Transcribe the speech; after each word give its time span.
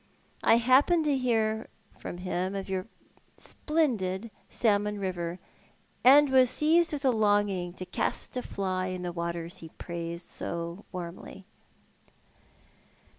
I 0.43 0.55
happened 0.57 1.05
to 1.05 1.15
hear 1.15 1.67
from 1.99 2.17
liim 2.17 2.59
of 2.59 2.67
your 2.67 2.87
splendid 3.37 4.31
salmon 4.49 4.97
river, 4.97 5.37
and 6.03 6.31
was 6.31 6.49
seized 6.49 6.91
with 6.91 7.05
a 7.05 7.11
longing 7.11 7.73
to 7.73 7.85
cast 7.85 8.35
a 8.35 8.41
fly 8.41 8.87
in 8.87 9.03
the 9.03 9.11
waters 9.13 9.59
he 9.59 9.69
praised 9.77 10.25
so 10.25 10.85
warmly." 10.91 11.45